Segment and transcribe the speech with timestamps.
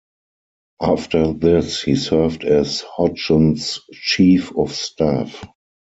[0.81, 5.45] After this, he served as Hodgson's chief of staff.